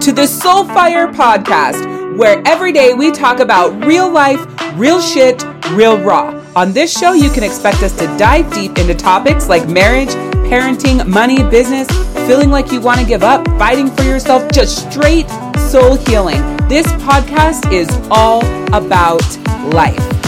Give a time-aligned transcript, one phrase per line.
[0.02, 4.40] to the Soulfire Podcast, where every day we talk about real life,
[4.76, 6.40] real shit, real raw.
[6.56, 10.10] On this show, you can expect us to dive deep into topics like marriage,
[10.48, 11.88] parenting, money, business,
[12.28, 16.40] feeling like you want to give up, fighting for yourself, just straight soul healing.
[16.68, 19.24] This podcast is all about
[19.74, 20.21] life.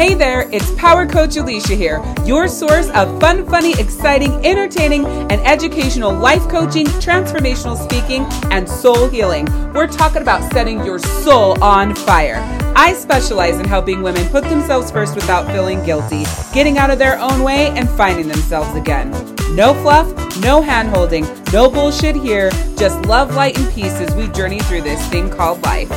[0.00, 5.42] Hey there, it's Power Coach Alicia here, your source of fun, funny, exciting, entertaining, and
[5.42, 9.44] educational life coaching, transformational speaking, and soul healing.
[9.74, 12.38] We're talking about setting your soul on fire.
[12.74, 16.24] I specialize in helping women put themselves first without feeling guilty,
[16.54, 19.10] getting out of their own way, and finding themselves again.
[19.54, 20.08] No fluff,
[20.40, 24.80] no hand holding, no bullshit here, just love, light, and peace as we journey through
[24.80, 25.90] this thing called life.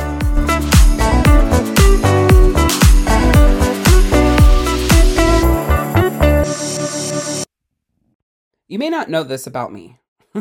[8.68, 9.98] You may not know this about me.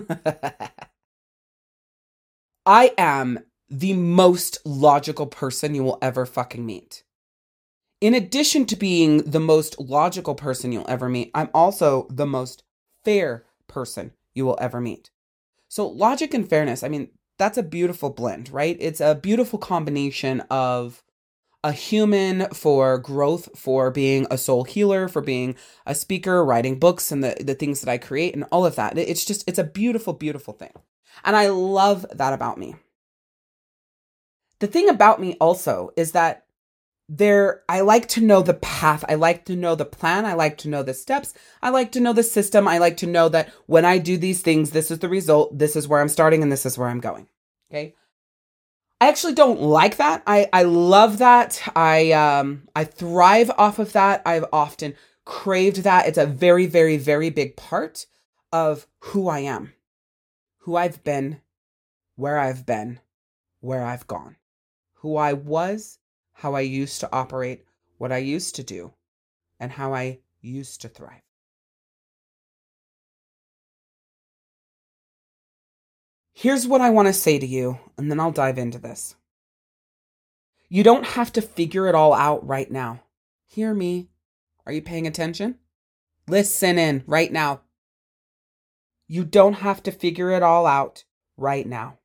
[2.66, 7.04] I am the most logical person you will ever fucking meet.
[8.00, 12.64] In addition to being the most logical person you'll ever meet, I'm also the most
[13.04, 15.10] fair person you will ever meet.
[15.70, 18.78] So, logic and fairness, I mean, that's a beautiful blend, right?
[18.80, 21.04] It's a beautiful combination of
[21.64, 27.12] a human for growth, for being a soul healer, for being a speaker, writing books,
[27.12, 28.98] and the, the things that I create, and all of that.
[28.98, 30.74] It's just, it's a beautiful, beautiful thing.
[31.24, 32.76] And I love that about me.
[34.60, 36.46] The thing about me also is that
[37.10, 39.04] there, I like to know the path.
[39.08, 40.26] I like to know the plan.
[40.26, 41.34] I like to know the steps.
[41.62, 42.68] I like to know the system.
[42.68, 45.58] I like to know that when I do these things, this is the result.
[45.58, 47.28] This is where I'm starting and this is where I'm going.
[47.70, 47.96] Okay.
[49.04, 50.24] I actually don't like that.
[50.26, 51.62] I, I love that.
[51.76, 54.22] I um I thrive off of that.
[54.26, 54.96] I've often
[55.26, 56.08] craved that.
[56.08, 58.06] It's a very, very, very big part
[58.54, 59.74] of who I am,
[60.60, 61.42] who I've been,
[62.16, 63.02] where I've been,
[63.60, 64.38] where I've gone,
[64.94, 66.00] who I was,
[66.32, 67.66] how I used to operate,
[67.98, 68.94] what I used to do,
[69.60, 71.24] and how I used to thrive.
[76.44, 79.16] Here's what I want to say to you, and then I'll dive into this.
[80.68, 83.02] You don't have to figure it all out right now.
[83.48, 84.10] Hear me.
[84.66, 85.56] Are you paying attention?
[86.28, 87.62] Listen in right now.
[89.08, 91.06] You don't have to figure it all out
[91.38, 92.00] right now.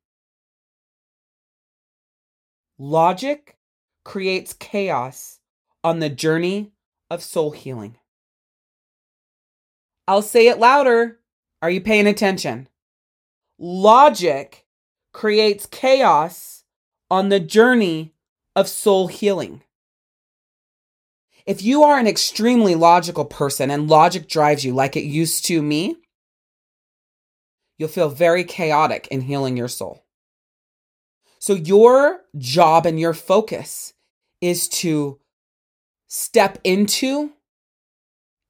[2.79, 3.57] Logic
[4.05, 5.41] creates chaos
[5.83, 6.71] on the journey
[7.11, 7.99] of soul healing.
[10.07, 11.19] I'll say it louder.
[11.61, 12.69] Are you paying attention?
[13.59, 14.67] Logic
[15.13, 16.65] creates chaos
[17.11, 18.15] on the journey
[18.55, 19.63] of soul healing.
[21.47, 25.63] If you are an extremely logical person and logic drives you like it used to
[25.63, 25.97] me,
[27.79, 30.05] you'll feel very chaotic in healing your soul.
[31.39, 33.95] So, your job and your focus
[34.41, 35.21] is to
[36.09, 37.33] step into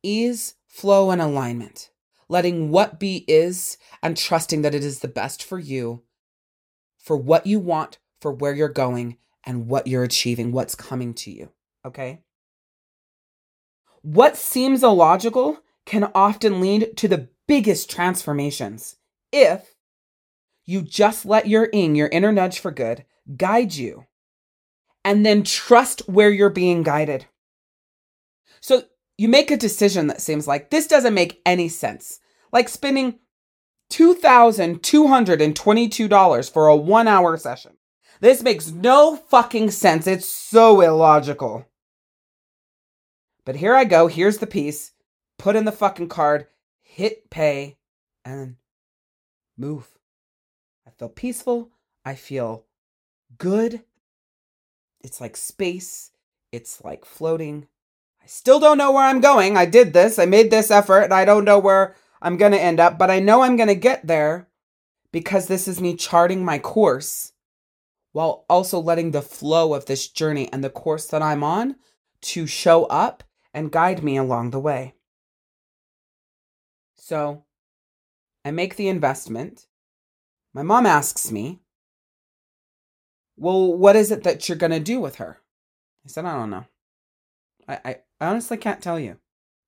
[0.03, 1.91] ease, flow, and alignment
[2.28, 6.03] letting what be is and trusting that it is the best for you,
[6.99, 11.31] for what you want, for where you're going, and what you're achieving, what's coming to
[11.31, 11.50] you.
[11.84, 12.22] Okay?
[14.03, 18.97] What seems illogical can often lead to the biggest transformations
[19.33, 19.75] if
[20.67, 23.05] you just let your ing, your inner nudge for good,
[23.37, 24.05] guide you
[25.05, 27.27] and then trust where you're being guided.
[28.61, 28.83] So
[29.19, 32.21] you make a decision that seems like this doesn't make any sense.
[32.53, 33.19] Like spending
[33.91, 37.73] $2,222 for a one hour session.
[38.21, 40.06] This makes no fucking sense.
[40.06, 41.67] It's so illogical.
[43.45, 44.06] But here I go.
[44.06, 44.93] Here's the piece.
[45.39, 46.47] Put in the fucking card,
[46.81, 47.79] hit pay,
[48.25, 48.55] and
[49.56, 49.89] move.
[50.87, 51.71] I feel peaceful.
[52.05, 52.67] I feel
[53.39, 53.83] good.
[55.00, 56.12] It's like space.
[56.50, 57.69] It's like floating.
[58.29, 59.57] Still don't know where I'm going.
[59.57, 60.19] I did this.
[60.19, 63.11] I made this effort and I don't know where I'm going to end up, but
[63.11, 64.49] I know I'm going to get there
[65.13, 67.33] because this is me charting my course
[68.13, 71.77] while also letting the flow of this journey and the course that I'm on
[72.21, 74.93] to show up and guide me along the way.
[76.97, 77.45] So
[78.45, 79.67] I make the investment.
[80.53, 81.61] My mom asks me,
[83.39, 85.39] Well, what is it that you're going to do with her?
[86.05, 86.67] I said, I don't know.
[87.69, 89.19] I, I, I honestly can't tell you.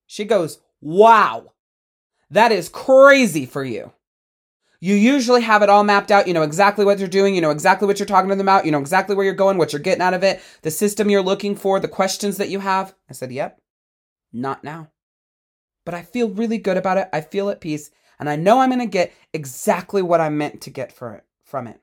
[0.06, 1.52] She goes, Wow,
[2.30, 3.92] that is crazy for you.
[4.80, 6.26] You usually have it all mapped out.
[6.26, 7.34] You know exactly what you're doing.
[7.34, 8.64] You know exactly what you're talking to them about.
[8.64, 11.22] You know exactly where you're going, what you're getting out of it, the system you're
[11.22, 12.94] looking for, the questions that you have.
[13.08, 13.60] I said, Yep,
[14.32, 14.90] not now.
[15.84, 17.08] But I feel really good about it.
[17.12, 17.90] I feel at peace.
[18.18, 21.24] And I know I'm going to get exactly what I'm meant to get for it,
[21.42, 21.80] from it.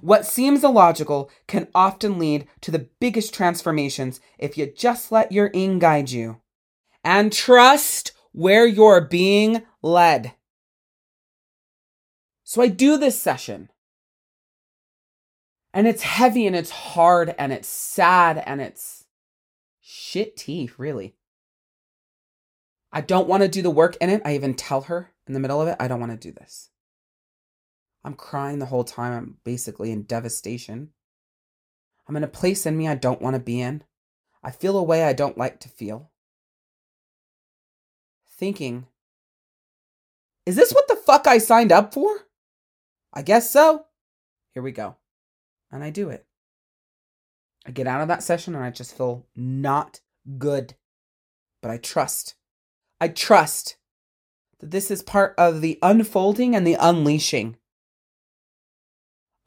[0.00, 5.50] What seems illogical can often lead to the biggest transformations if you just let your
[5.54, 6.40] ing guide you
[7.02, 10.34] and trust where you're being led.
[12.42, 13.70] So I do this session.
[15.72, 19.04] And it's heavy and it's hard and it's sad and it's
[19.80, 21.16] shit tea, really.
[22.92, 24.22] I don't want to do the work in it.
[24.24, 26.70] I even tell her in the middle of it, I don't want to do this.
[28.04, 29.12] I'm crying the whole time.
[29.12, 30.90] I'm basically in devastation.
[32.06, 33.82] I'm in a place in me I don't want to be in.
[34.42, 36.10] I feel a way I don't like to feel.
[38.28, 38.86] Thinking,
[40.44, 42.26] is this what the fuck I signed up for?
[43.12, 43.86] I guess so.
[44.52, 44.96] Here we go.
[45.72, 46.26] And I do it.
[47.66, 50.00] I get out of that session and I just feel not
[50.36, 50.74] good.
[51.62, 52.34] But I trust.
[53.00, 53.76] I trust
[54.60, 57.56] that this is part of the unfolding and the unleashing.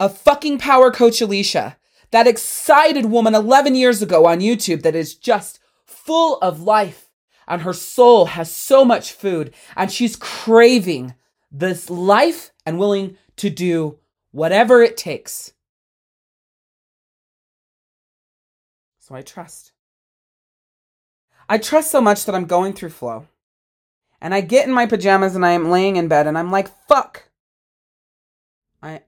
[0.00, 1.76] A fucking power coach Alicia,
[2.10, 7.10] that excited woman 11 years ago on YouTube that is just full of life
[7.48, 11.14] and her soul has so much food and she's craving
[11.50, 13.98] this life and willing to do
[14.30, 15.52] whatever it takes.
[18.98, 19.72] So I trust.
[21.48, 23.26] I trust so much that I'm going through flow.
[24.20, 26.68] And I get in my pajamas and I am laying in bed and I'm like,
[26.86, 27.30] fuck.
[28.82, 29.02] I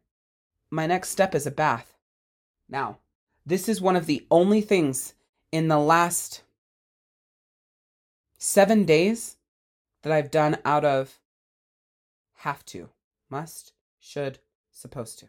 [0.71, 1.97] my next step is a bath.
[2.69, 2.99] Now,
[3.45, 5.15] this is one of the only things
[5.51, 6.43] in the last
[8.39, 9.37] 7 days
[10.03, 11.19] that I've done out of
[12.37, 12.89] have to,
[13.29, 14.39] must, should,
[14.71, 15.29] supposed to.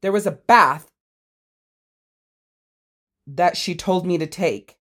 [0.00, 0.90] There was a bath
[3.26, 4.78] that she told me to take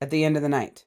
[0.00, 0.84] at the end of the night.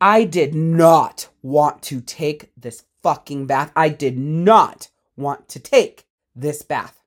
[0.00, 3.72] I did not want to take this fucking bath.
[3.74, 7.02] I did not want to take this bath.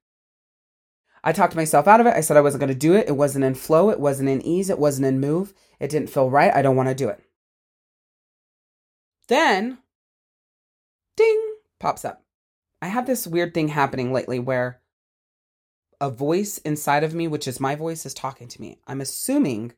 [1.23, 2.15] I talked myself out of it.
[2.15, 3.07] I said I wasn't going to do it.
[3.07, 3.89] It wasn't in flow.
[3.89, 4.69] It wasn't in ease.
[4.69, 5.53] It wasn't in move.
[5.79, 6.53] It didn't feel right.
[6.53, 7.21] I don't want to do it.
[9.27, 9.77] Then,
[11.15, 12.23] ding, pops up.
[12.81, 14.81] I have this weird thing happening lately where
[16.01, 18.79] a voice inside of me, which is my voice, is talking to me.
[18.87, 19.73] I'm assuming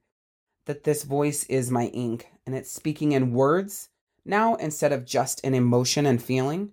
[0.66, 3.90] that this voice is my ing and it's speaking in words
[4.26, 6.72] now instead of just an emotion and feeling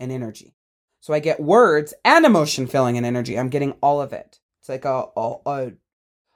[0.00, 0.54] and energy.
[1.00, 3.38] So I get words and emotion, feeling, and energy.
[3.38, 4.40] I'm getting all of it.
[4.60, 5.72] It's like a, a,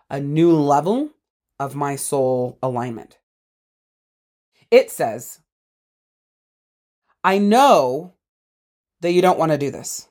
[0.08, 1.10] a new level
[1.58, 3.18] of my soul alignment.
[4.70, 5.40] It says,
[7.24, 8.14] I know
[9.00, 10.08] that you don't want to do this,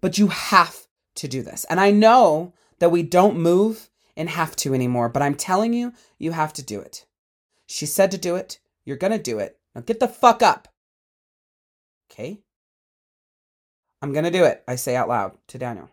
[0.00, 0.86] but you have
[1.16, 1.64] to do this.
[1.64, 5.92] And I know that we don't move and have to anymore, but I'm telling you,
[6.18, 7.06] you have to do it.
[7.66, 8.58] She said to do it.
[8.84, 9.55] You're going to do it.
[9.76, 10.68] Now get the fuck up.
[12.10, 12.40] Okay?
[14.00, 15.90] I'm to do it, I say out loud to Daniel.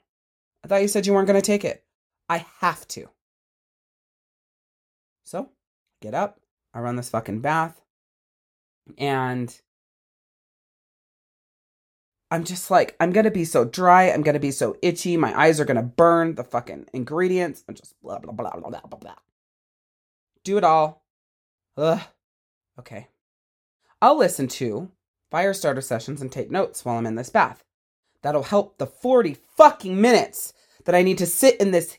[0.63, 1.83] I thought you said you weren't to take it.
[2.29, 3.09] I have to.
[5.25, 5.49] So,
[6.01, 6.39] get up.
[6.73, 7.81] I run this fucking bath.
[8.97, 9.53] And
[12.31, 14.09] I'm just like, I'm gonna be so dry.
[14.09, 15.17] I'm gonna be so itchy.
[15.17, 17.65] My eyes are gonna burn the fucking ingredients.
[17.67, 19.15] I'm just blah, blah, blah, blah, blah, blah, blah.
[20.45, 21.03] Do it all.
[21.75, 21.99] Ugh.
[22.79, 23.07] Okay.
[24.03, 24.91] I'll listen to
[25.31, 27.63] fire starter sessions and take notes while I'm in this bath.
[28.21, 30.51] That'll help the 40 fucking minutes
[30.83, 31.97] that I need to sit in this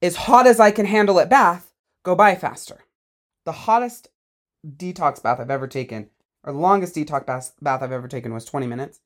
[0.00, 1.72] as hot as I can handle it bath
[2.04, 2.84] go by faster.
[3.44, 4.06] The hottest
[4.64, 6.08] detox bath I've ever taken,
[6.44, 9.00] or the longest detox bath, I've ever taken was 20 minutes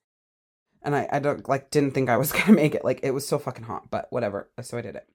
[0.83, 2.85] and I, I don't like didn't think I was gonna make it.
[2.85, 4.51] Like it was so fucking hot, but whatever.
[4.61, 5.09] So I did it.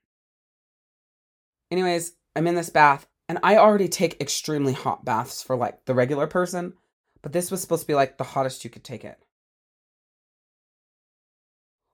[1.70, 5.94] Anyways, I'm in this bath, and I already take extremely hot baths for like the
[5.94, 6.74] regular person,
[7.24, 9.18] but this was supposed to be like the hottest you could take it.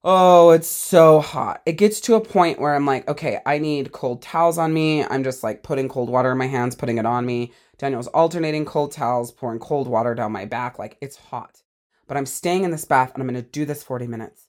[0.05, 1.63] Oh, it's so hot.
[1.65, 5.05] It gets to a point where I'm like, okay, I need cold towels on me.
[5.05, 7.53] I'm just like putting cold water in my hands, putting it on me.
[7.79, 10.79] Daniel's alternating cold towels, pouring cold water down my back.
[10.79, 11.63] Like, it's hot
[12.11, 14.49] but I'm staying in this bath and I'm going to do this 40 minutes.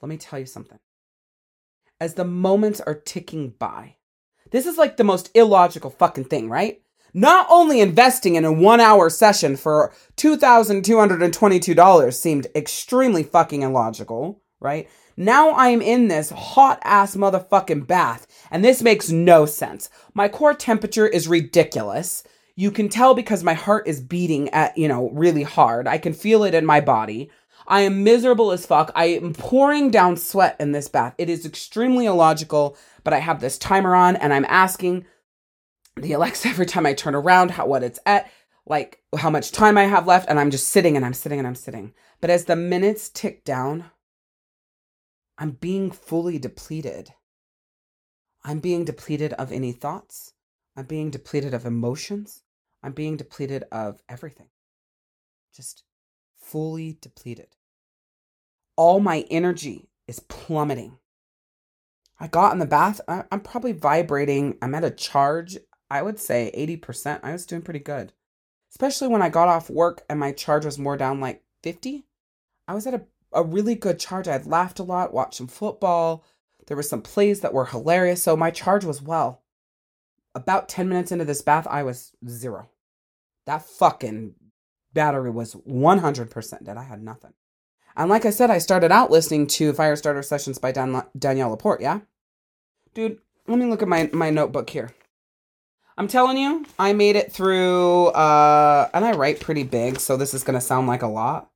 [0.00, 0.78] Let me tell you something.
[2.00, 3.96] As the moments are ticking by,
[4.52, 6.80] this is like the most illogical fucking thing, right?
[7.14, 14.88] Not only investing in a one hour session for $2,222 seemed extremely fucking illogical, right?
[15.16, 19.90] Now I'm in this hot ass motherfucking bath, and this makes no sense.
[20.14, 22.22] My core temperature is ridiculous.
[22.54, 25.86] You can tell because my heart is beating at, you know, really hard.
[25.86, 27.30] I can feel it in my body.
[27.66, 28.90] I am miserable as fuck.
[28.94, 31.14] I am pouring down sweat in this bath.
[31.18, 35.04] It is extremely illogical, but I have this timer on and I'm asking
[35.98, 38.30] the Alexa every time I turn around how what it's at,
[38.66, 41.48] like how much time I have left, and I'm just sitting and I'm sitting and
[41.48, 41.94] I'm sitting.
[42.20, 43.90] But as the minutes tick down,
[45.38, 47.10] I'm being fully depleted.
[48.44, 50.32] I'm being depleted of any thoughts.
[50.76, 52.42] I'm being depleted of emotions.
[52.82, 54.48] I'm being depleted of everything.
[55.54, 55.82] Just
[56.36, 57.56] fully depleted.
[58.76, 60.98] All my energy is plummeting.
[62.20, 63.00] I got in the bath.
[63.08, 64.58] I'm probably vibrating.
[64.62, 65.58] I'm at a charge.
[65.90, 67.20] I would say 80%.
[67.22, 68.12] I was doing pretty good.
[68.70, 72.04] Especially when I got off work and my charge was more down like 50.
[72.66, 73.02] I was at a,
[73.32, 74.28] a really good charge.
[74.28, 76.24] I had laughed a lot, watched some football.
[76.66, 78.22] There were some plays that were hilarious.
[78.22, 79.42] So my charge was well.
[80.34, 82.68] About 10 minutes into this bath, I was zero.
[83.46, 84.34] That fucking
[84.92, 86.76] battery was 100% dead.
[86.76, 87.32] I had nothing.
[87.96, 91.80] And like I said, I started out listening to Firestarter Sessions by Dan- Danielle Laporte,
[91.80, 92.00] yeah?
[92.94, 94.92] Dude, let me look at my, my notebook here.
[95.98, 100.32] I'm telling you, I made it through, uh, and I write pretty big, so this
[100.32, 101.50] is going to sound like a lot,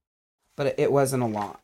[0.57, 1.61] but it wasn't a lot.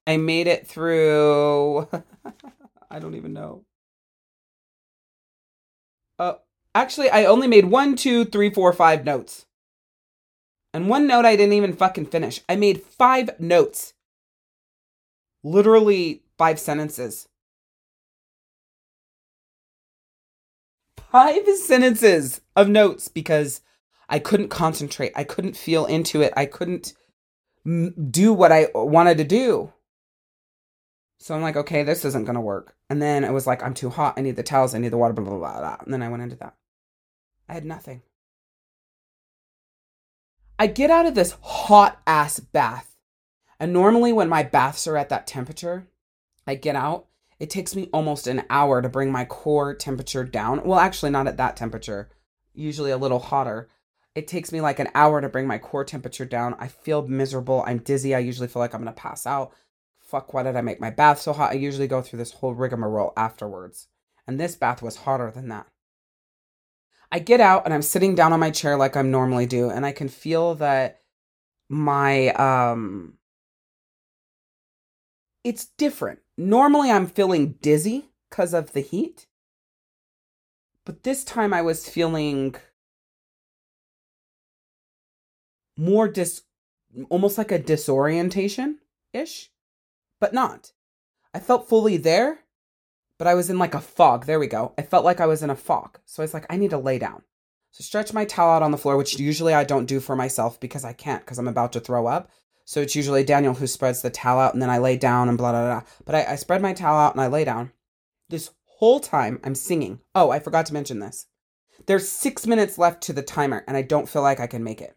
[0.06, 1.88] I made it through.
[2.90, 3.64] I don't even know.
[6.18, 6.34] Uh,
[6.74, 9.46] actually, I only made one, two, three, four, five notes.
[10.72, 12.40] And one note I didn't even fucking finish.
[12.48, 13.94] I made five notes.
[15.42, 17.28] Literally five sentences.
[21.14, 23.60] Five sentences of notes because
[24.08, 25.12] I couldn't concentrate.
[25.14, 26.32] I couldn't feel into it.
[26.36, 26.92] I couldn't
[27.64, 29.72] do what I wanted to do.
[31.20, 32.74] So I'm like, okay, this isn't going to work.
[32.90, 34.14] And then it was like, I'm too hot.
[34.16, 34.74] I need the towels.
[34.74, 35.76] I need the water, blah, blah, blah, blah.
[35.84, 36.56] And then I went into that.
[37.48, 38.02] I had nothing.
[40.58, 42.96] I get out of this hot ass bath.
[43.60, 45.86] And normally when my baths are at that temperature,
[46.44, 47.06] I get out
[47.44, 50.64] it takes me almost an hour to bring my core temperature down.
[50.64, 52.08] Well, actually, not at that temperature,
[52.54, 53.68] usually a little hotter.
[54.14, 56.56] It takes me like an hour to bring my core temperature down.
[56.58, 57.62] I feel miserable.
[57.66, 58.14] I'm dizzy.
[58.14, 59.52] I usually feel like I'm going to pass out.
[60.00, 61.50] Fuck, why did I make my bath so hot?
[61.50, 63.88] I usually go through this whole rigmarole afterwards.
[64.26, 65.66] And this bath was hotter than that.
[67.12, 69.84] I get out and I'm sitting down on my chair like I normally do, and
[69.84, 71.02] I can feel that
[71.68, 73.18] my um
[75.44, 76.20] it's different.
[76.36, 79.26] Normally I'm feeling dizzy because of the heat.
[80.84, 82.56] But this time I was feeling
[85.76, 86.42] more dis
[87.08, 88.78] almost like a disorientation
[89.12, 89.50] ish,
[90.20, 90.72] but not.
[91.32, 92.40] I felt fully there,
[93.18, 94.26] but I was in like a fog.
[94.26, 94.72] There we go.
[94.78, 95.98] I felt like I was in a fog.
[96.04, 97.22] So I was like, I need to lay down.
[97.72, 100.60] So stretch my towel out on the floor, which usually I don't do for myself
[100.60, 102.30] because I can't because I'm about to throw up.
[102.64, 105.36] So it's usually Daniel who spreads the towel out and then I lay down and
[105.36, 105.82] blah, blah, blah.
[106.04, 107.72] But I, I spread my towel out and I lay down.
[108.30, 110.00] This whole time I'm singing.
[110.14, 111.26] Oh, I forgot to mention this.
[111.86, 114.80] There's six minutes left to the timer and I don't feel like I can make
[114.80, 114.96] it.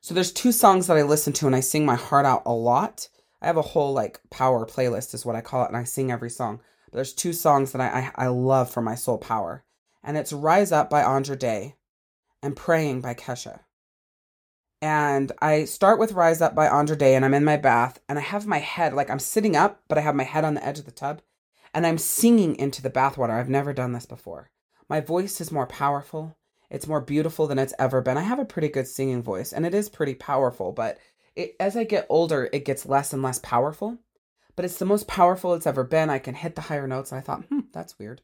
[0.00, 2.52] So there's two songs that I listen to and I sing my heart out a
[2.52, 3.08] lot.
[3.42, 6.12] I have a whole like power playlist is what I call it and I sing
[6.12, 6.60] every song.
[6.90, 9.64] But there's two songs that I, I, I love for my soul power.
[10.04, 11.74] And it's Rise Up by Andra Day
[12.40, 13.60] and Praying by Kesha
[14.82, 18.18] and I start with Rise Up by Andra Day, and I'm in my bath, and
[18.18, 20.66] I have my head, like I'm sitting up, but I have my head on the
[20.66, 21.22] edge of the tub,
[21.74, 23.30] and I'm singing into the bathwater.
[23.30, 24.50] I've never done this before.
[24.88, 26.36] My voice is more powerful,
[26.70, 28.16] It's more beautiful than it's ever been.
[28.16, 30.98] I have a pretty good singing voice and it is pretty powerful, but
[31.34, 33.98] it, as I get older, it gets less and less powerful.
[34.56, 36.08] But it's the most powerful it's ever been.
[36.08, 37.12] I can hit the higher notes.
[37.12, 38.22] And I thought, hmm, that's weird.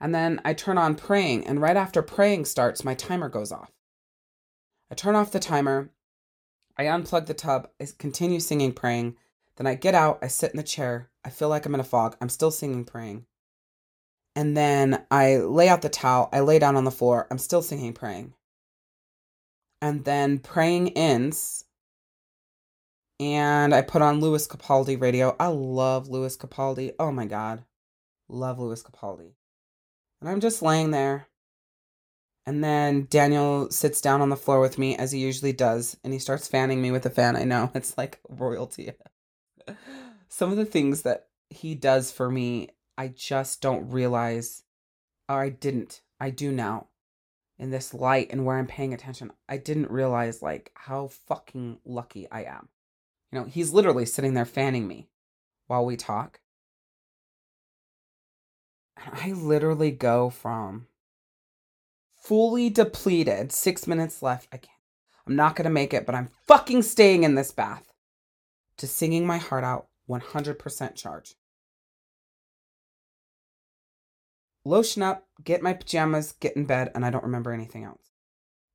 [0.00, 3.70] And then I turn on praying, and right after praying starts, my timer goes off.
[4.90, 5.90] I turn off the timer,
[6.76, 9.16] I unplug the tub, I continue singing, praying.
[9.56, 11.84] Then I get out, I sit in the chair, I feel like I'm in a
[11.84, 12.16] fog.
[12.20, 13.26] I'm still singing, praying.
[14.34, 17.62] And then I lay out the towel, I lay down on the floor, I'm still
[17.62, 18.34] singing, praying.
[19.82, 21.64] And then praying ends,
[23.20, 25.36] and I put on Lewis Capaldi radio.
[25.38, 26.94] I love Lewis Capaldi.
[26.98, 27.62] Oh my God.
[28.30, 29.32] Love Lewis Capaldi.
[30.22, 31.26] And I'm just laying there.
[32.46, 36.12] And then Daniel sits down on the floor with me as he usually does, and
[36.12, 37.36] he starts fanning me with a fan.
[37.36, 38.92] I know it's like royalty.
[40.28, 44.62] Some of the things that he does for me, I just don't realize,
[45.28, 46.00] or I didn't.
[46.18, 46.88] I do now
[47.58, 49.32] in this light and where I'm paying attention.
[49.48, 52.68] I didn't realize like how fucking lucky I am.
[53.30, 55.08] You know, he's literally sitting there fanning me
[55.66, 56.40] while we talk.
[58.96, 60.86] And I literally go from
[62.20, 64.48] fully depleted, six minutes left.
[64.52, 64.76] I can't.
[65.26, 67.92] I'm not going to make it, but I'm fucking staying in this bath
[68.78, 71.34] to singing my heart out 100% charge.
[74.64, 78.10] Lotion up, get my pajamas, get in bed, and I don't remember anything else.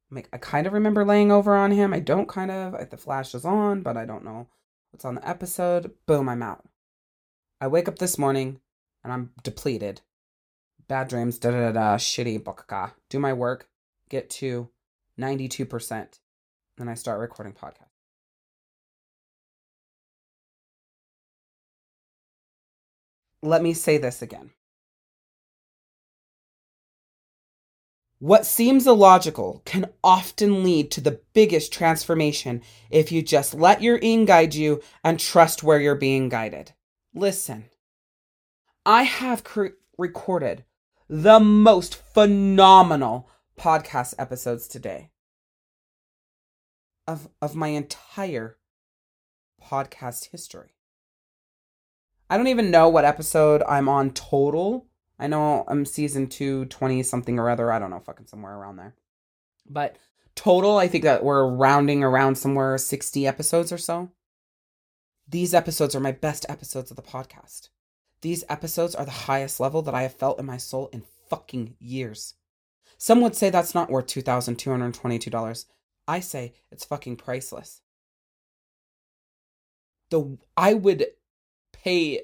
[0.10, 1.94] Like I kind of remember laying over on him.
[1.94, 2.90] I don't kind of.
[2.90, 4.48] The flash is on, but I don't know
[4.92, 5.92] what's on the episode.
[6.06, 6.64] Boom, I'm out.
[7.60, 8.60] I wake up this morning
[9.04, 10.02] and I'm depleted
[10.88, 12.92] bad dreams, da da da, shitty, bokaka.
[13.10, 13.68] Do my work,
[14.10, 14.70] get to
[15.20, 16.20] 92%.
[16.78, 17.90] Then I start recording podcast.
[23.42, 24.52] Let me say this again.
[28.20, 34.00] What seems illogical can often lead to the biggest transformation if you just let your
[34.02, 36.72] ing guide you and trust where you're being guided.
[37.14, 37.66] Listen,
[38.86, 40.64] I have cre- recorded
[41.08, 45.12] the most phenomenal podcast episodes today
[47.08, 48.58] of of my entire
[49.62, 50.72] podcast history.
[52.30, 54.88] I don't even know what episode I'm on total.
[55.20, 57.72] I know I'm season 2, 20 something or other.
[57.72, 58.96] I don't know, fucking somewhere around there.
[59.70, 59.98] But
[60.36, 64.10] total, I think that we're rounding around somewhere 60 episodes or so.
[65.28, 67.70] These episodes are my best episodes of the podcast.
[68.26, 71.76] These episodes are the highest level that I have felt in my soul in fucking
[71.78, 72.34] years.
[72.98, 75.66] Some would say that's not worth $2,222.
[76.08, 77.82] I say it's fucking priceless.
[80.10, 81.06] The I would
[81.72, 82.22] pay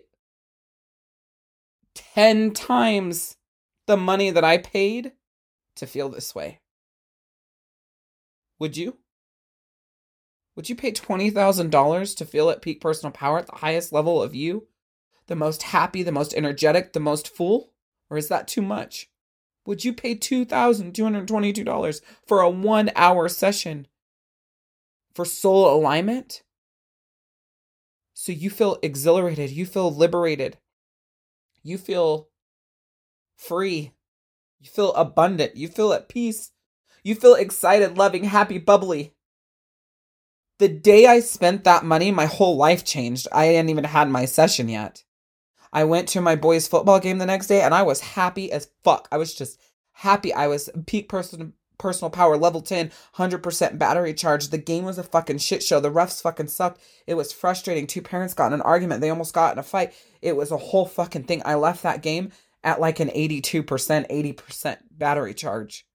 [1.93, 3.37] 10 times
[3.85, 5.11] the money that I paid
[5.75, 6.61] to feel this way.
[8.57, 8.97] Would you?
[10.55, 14.33] Would you pay $20,000 to feel at peak personal power at the highest level of
[14.33, 14.67] you?
[15.27, 17.73] The most happy, the most energetic, the most full?
[18.09, 19.09] Or is that too much?
[19.65, 23.87] Would you pay $2,222 for a one hour session
[25.13, 26.43] for soul alignment?
[28.13, 30.57] So you feel exhilarated, you feel liberated,
[31.63, 32.29] you feel
[33.35, 33.93] free,
[34.59, 36.51] you feel abundant, you feel at peace,
[37.03, 39.13] you feel excited, loving, happy, bubbly.
[40.59, 43.27] The day I spent that money, my whole life changed.
[43.31, 45.03] I hadn't even had my session yet.
[45.73, 48.69] I went to my boys' football game the next day and I was happy as
[48.83, 49.07] fuck.
[49.11, 49.59] I was just
[49.93, 50.33] happy.
[50.33, 54.49] I was peak person personal power level 10 100% battery charge.
[54.49, 55.79] The game was a fucking shit show.
[55.79, 56.79] The refs fucking sucked.
[57.07, 57.87] It was frustrating.
[57.87, 59.01] Two parents got in an argument.
[59.01, 59.93] They almost got in a fight.
[60.21, 61.41] It was a whole fucking thing.
[61.43, 62.31] I left that game
[62.63, 65.87] at like an 82% 80% battery charge.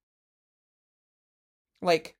[1.81, 2.17] Like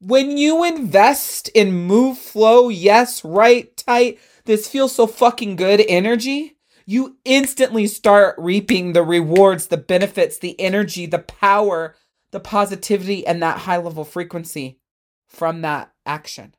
[0.00, 6.56] when you invest in move flow yes right tight this feels so fucking good energy,
[6.86, 11.94] you instantly start reaping the rewards, the benefits, the energy, the power,
[12.32, 14.80] the positivity, and that high level frequency
[15.28, 16.54] from that action.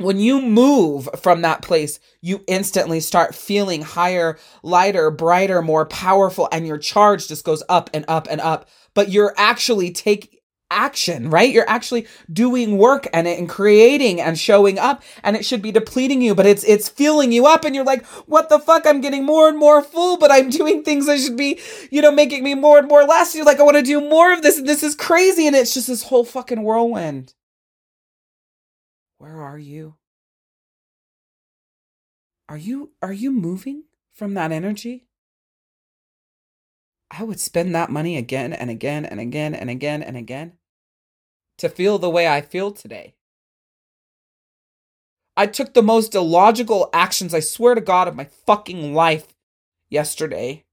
[0.00, 6.48] When you move from that place, you instantly start feeling higher, lighter, brighter, more powerful,
[6.52, 8.68] and your charge just goes up and up and up.
[8.94, 10.37] But you're actually take
[10.78, 11.52] action, right?
[11.52, 16.22] You're actually doing work and and creating and showing up and it should be depleting
[16.22, 18.86] you, but it's it's filling you up and you're like, "What the fuck?
[18.86, 21.60] I'm getting more and more full, but I'm doing things that should be,
[21.90, 24.32] you know, making me more and more less." You're like, "I want to do more
[24.32, 27.34] of this and this is crazy." And it's just this whole fucking whirlwind.
[29.18, 29.96] Where are you?
[32.48, 35.06] Are you are you moving from that energy?
[37.10, 40.57] I I would spend that money again and again and again and again and again
[41.58, 43.14] to feel the way I feel today.
[45.36, 49.34] I took the most illogical actions, I swear to God, of my fucking life
[49.88, 50.64] yesterday.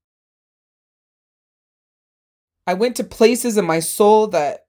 [2.66, 4.66] I went to places in my soul that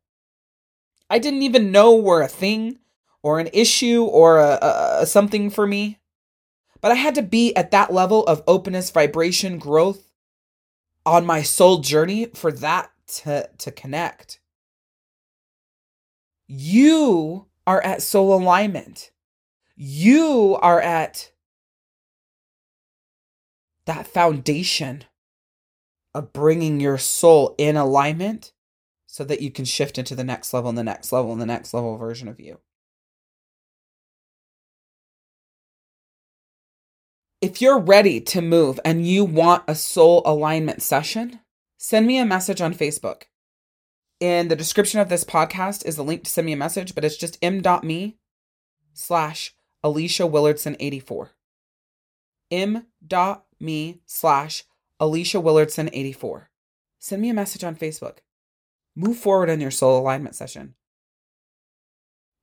[1.09, 2.77] I didn't even know were a thing
[3.23, 5.99] or an issue or a, a, a something for me.
[6.79, 10.11] But I had to be at that level of openness, vibration, growth
[11.05, 14.39] on my soul journey for that to, to connect.
[16.47, 19.11] You are at soul alignment.
[19.75, 21.31] You are at
[23.85, 25.03] that foundation
[26.13, 28.53] of bringing your soul in alignment
[29.05, 31.45] so that you can shift into the next level and the next level and the
[31.45, 32.59] next level version of you.
[37.39, 41.39] If you're ready to move and you want a soul alignment session,
[41.77, 43.23] send me a message on Facebook.
[44.19, 47.05] In the description of this podcast is a link to send me a message, but
[47.05, 48.17] it's just m.me
[48.93, 49.53] slash
[49.83, 51.31] Alicia Willardson 84.
[52.49, 54.63] m.me slash
[54.99, 56.49] Alicia Willardson 84.
[56.97, 58.17] Send me a message on Facebook.
[58.95, 60.73] Move forward in your soul alignment session.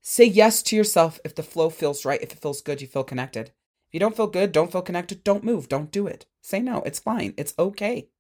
[0.01, 3.03] Say yes to yourself if the flow feels right, if it feels good, you feel
[3.03, 3.49] connected.
[3.89, 6.27] If you don't feel good, don't feel connected, don't move, don't do it.
[6.41, 8.11] Say no, it's fine, it's okay.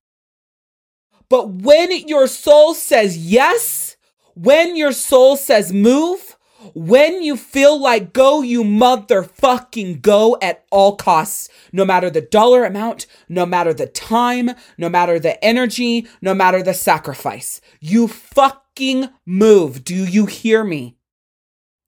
[1.29, 3.97] But when your soul says yes,
[4.35, 6.37] when your soul says move,
[6.75, 12.65] when you feel like go, you motherfucking go at all costs, no matter the dollar
[12.65, 17.61] amount, no matter the time, no matter the energy, no matter the sacrifice.
[17.81, 19.85] You fucking move.
[19.85, 20.97] Do you hear me?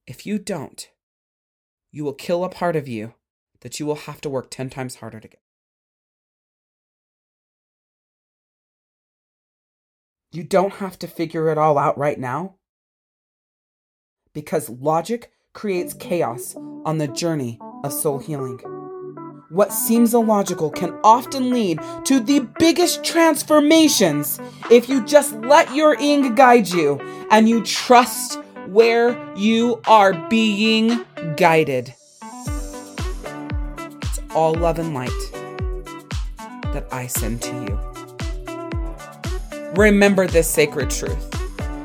[0.07, 0.89] If you don't,
[1.91, 3.15] you will kill a part of you
[3.63, 5.41] that you will have to work 10 times harder to get.
[10.33, 12.57] You don't have to figure it all out right now
[14.35, 18.59] because logic creates chaos on the journey of soul healing.
[19.49, 25.95] What seems illogical can often lead to the biggest transformations if you just let your
[25.95, 31.05] ing guide you and you trust where you are being
[31.37, 31.95] guided.
[34.03, 35.09] It's all love and light
[36.75, 37.96] that I send to you.
[39.77, 41.23] Remember this sacred truth.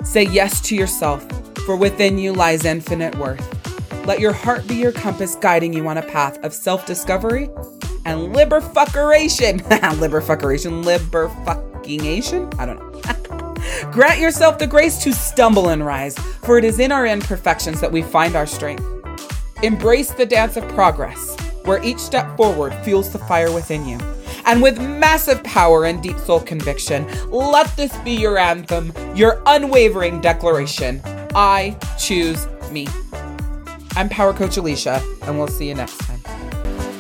[0.05, 1.27] Say yes to yourself
[1.65, 3.45] for within you lies infinite worth.
[4.07, 7.49] Let your heart be your compass guiding you on a path of self discovery
[8.05, 9.59] and liberfuckeration.
[9.99, 12.57] liberfuckeration, liberfuckingation?
[12.57, 13.91] I don't know.
[13.91, 17.91] Grant yourself the grace to stumble and rise, for it is in our imperfections that
[17.91, 18.85] we find our strength.
[19.63, 23.99] Embrace the dance of progress, where each step forward fuels the fire within you.
[24.45, 30.21] And with massive power and deep soul conviction, let this be your anthem, your unwavering
[30.21, 31.01] declaration.
[31.33, 32.87] I choose me.
[33.95, 36.19] I'm Power Coach Alicia, and we'll see you next time.